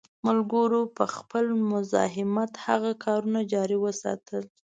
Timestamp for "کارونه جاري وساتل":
3.03-4.43